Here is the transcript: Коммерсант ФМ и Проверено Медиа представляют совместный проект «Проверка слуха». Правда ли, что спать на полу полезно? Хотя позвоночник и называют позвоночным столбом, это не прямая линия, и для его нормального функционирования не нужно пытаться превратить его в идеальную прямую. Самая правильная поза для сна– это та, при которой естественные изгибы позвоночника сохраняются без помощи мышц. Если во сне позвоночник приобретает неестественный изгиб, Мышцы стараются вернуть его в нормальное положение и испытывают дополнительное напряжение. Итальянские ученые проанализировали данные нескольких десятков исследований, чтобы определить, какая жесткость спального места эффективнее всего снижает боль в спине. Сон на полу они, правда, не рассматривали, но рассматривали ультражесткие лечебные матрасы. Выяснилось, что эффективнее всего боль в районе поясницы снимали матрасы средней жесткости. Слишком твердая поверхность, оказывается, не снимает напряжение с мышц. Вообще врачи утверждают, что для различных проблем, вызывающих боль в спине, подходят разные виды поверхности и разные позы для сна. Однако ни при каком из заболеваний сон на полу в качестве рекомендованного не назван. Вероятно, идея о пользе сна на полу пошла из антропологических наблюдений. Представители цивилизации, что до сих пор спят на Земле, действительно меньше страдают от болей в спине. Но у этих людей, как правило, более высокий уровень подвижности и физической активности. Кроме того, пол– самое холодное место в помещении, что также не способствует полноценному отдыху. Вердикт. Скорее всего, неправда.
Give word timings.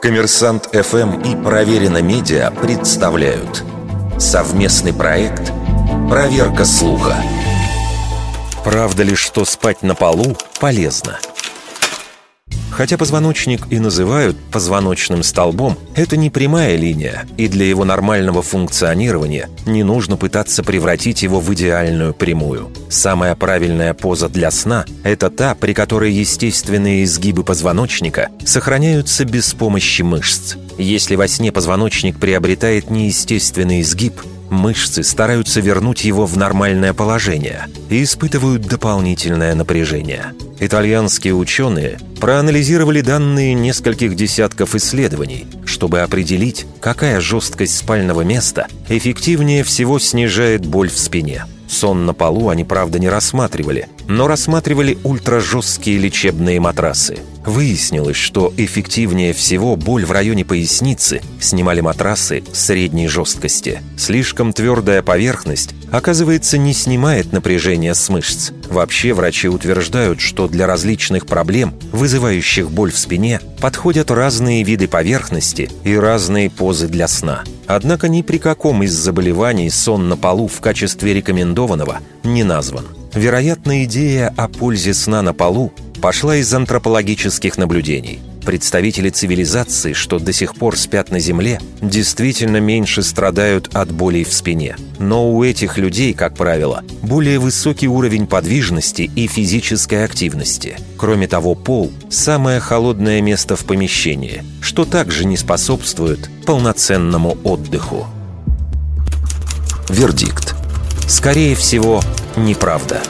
Коммерсант 0.00 0.66
ФМ 0.72 1.22
и 1.22 1.42
Проверено 1.42 2.02
Медиа 2.02 2.50
представляют 2.50 3.64
совместный 4.18 4.92
проект 4.92 5.50
«Проверка 6.08 6.64
слуха». 6.64 7.16
Правда 8.62 9.02
ли, 9.02 9.14
что 9.14 9.44
спать 9.44 9.82
на 9.82 9.94
полу 9.94 10.36
полезно? 10.60 11.18
Хотя 12.76 12.98
позвоночник 12.98 13.62
и 13.70 13.78
называют 13.78 14.36
позвоночным 14.52 15.22
столбом, 15.22 15.78
это 15.94 16.18
не 16.18 16.28
прямая 16.28 16.76
линия, 16.76 17.24
и 17.38 17.48
для 17.48 17.64
его 17.64 17.86
нормального 17.86 18.42
функционирования 18.42 19.48
не 19.64 19.82
нужно 19.82 20.18
пытаться 20.18 20.62
превратить 20.62 21.22
его 21.22 21.40
в 21.40 21.54
идеальную 21.54 22.12
прямую. 22.12 22.70
Самая 22.90 23.34
правильная 23.34 23.94
поза 23.94 24.28
для 24.28 24.50
сна– 24.50 24.84
это 25.04 25.30
та, 25.30 25.54
при 25.54 25.72
которой 25.72 26.12
естественные 26.12 27.04
изгибы 27.04 27.44
позвоночника 27.44 28.28
сохраняются 28.44 29.24
без 29.24 29.54
помощи 29.54 30.02
мышц. 30.02 30.56
Если 30.76 31.16
во 31.16 31.28
сне 31.28 31.52
позвоночник 31.52 32.18
приобретает 32.18 32.90
неестественный 32.90 33.80
изгиб, 33.80 34.20
Мышцы 34.50 35.02
стараются 35.02 35.60
вернуть 35.60 36.04
его 36.04 36.26
в 36.26 36.36
нормальное 36.36 36.94
положение 36.94 37.66
и 37.90 38.02
испытывают 38.02 38.62
дополнительное 38.62 39.54
напряжение. 39.54 40.32
Итальянские 40.60 41.34
ученые 41.34 41.98
проанализировали 42.20 43.00
данные 43.00 43.54
нескольких 43.54 44.14
десятков 44.14 44.74
исследований, 44.74 45.46
чтобы 45.64 46.00
определить, 46.00 46.66
какая 46.80 47.20
жесткость 47.20 47.76
спального 47.76 48.22
места 48.22 48.66
эффективнее 48.88 49.64
всего 49.64 49.98
снижает 49.98 50.64
боль 50.64 50.88
в 50.88 50.98
спине. 50.98 51.44
Сон 51.68 52.06
на 52.06 52.14
полу 52.14 52.48
они, 52.48 52.64
правда, 52.64 52.98
не 52.98 53.08
рассматривали, 53.08 53.88
но 54.08 54.28
рассматривали 54.28 54.96
ультражесткие 55.02 55.98
лечебные 55.98 56.60
матрасы. 56.60 57.18
Выяснилось, 57.46 58.16
что 58.16 58.52
эффективнее 58.56 59.32
всего 59.32 59.76
боль 59.76 60.04
в 60.04 60.10
районе 60.10 60.44
поясницы 60.44 61.22
снимали 61.40 61.80
матрасы 61.80 62.42
средней 62.52 63.06
жесткости. 63.06 63.80
Слишком 63.96 64.52
твердая 64.52 65.00
поверхность, 65.00 65.74
оказывается, 65.92 66.58
не 66.58 66.74
снимает 66.74 67.32
напряжение 67.32 67.94
с 67.94 68.08
мышц. 68.08 68.50
Вообще 68.68 69.14
врачи 69.14 69.48
утверждают, 69.48 70.20
что 70.20 70.48
для 70.48 70.66
различных 70.66 71.26
проблем, 71.26 71.72
вызывающих 71.92 72.68
боль 72.68 72.90
в 72.90 72.98
спине, 72.98 73.40
подходят 73.60 74.10
разные 74.10 74.64
виды 74.64 74.88
поверхности 74.88 75.70
и 75.84 75.94
разные 75.94 76.50
позы 76.50 76.88
для 76.88 77.06
сна. 77.06 77.44
Однако 77.68 78.08
ни 78.08 78.22
при 78.22 78.38
каком 78.38 78.82
из 78.82 78.92
заболеваний 78.92 79.70
сон 79.70 80.08
на 80.08 80.16
полу 80.16 80.48
в 80.48 80.60
качестве 80.60 81.14
рекомендованного 81.14 82.00
не 82.24 82.42
назван. 82.42 82.86
Вероятно, 83.14 83.84
идея 83.84 84.34
о 84.36 84.46
пользе 84.46 84.92
сна 84.92 85.22
на 85.22 85.32
полу 85.32 85.72
пошла 86.06 86.36
из 86.36 86.54
антропологических 86.54 87.58
наблюдений. 87.58 88.20
Представители 88.44 89.10
цивилизации, 89.10 89.92
что 89.92 90.20
до 90.20 90.32
сих 90.32 90.54
пор 90.54 90.76
спят 90.76 91.10
на 91.10 91.18
Земле, 91.18 91.60
действительно 91.82 92.58
меньше 92.58 93.02
страдают 93.02 93.74
от 93.74 93.90
болей 93.90 94.22
в 94.22 94.32
спине. 94.32 94.76
Но 95.00 95.28
у 95.28 95.42
этих 95.42 95.78
людей, 95.78 96.14
как 96.14 96.36
правило, 96.36 96.84
более 97.02 97.40
высокий 97.40 97.88
уровень 97.88 98.28
подвижности 98.28 99.10
и 99.16 99.26
физической 99.26 100.04
активности. 100.04 100.76
Кроме 100.96 101.26
того, 101.26 101.56
пол– 101.56 101.90
самое 102.08 102.60
холодное 102.60 103.20
место 103.20 103.56
в 103.56 103.64
помещении, 103.64 104.44
что 104.60 104.84
также 104.84 105.24
не 105.24 105.36
способствует 105.36 106.30
полноценному 106.46 107.36
отдыху. 107.42 108.06
Вердикт. 109.88 110.54
Скорее 111.08 111.56
всего, 111.56 112.00
неправда. 112.36 113.02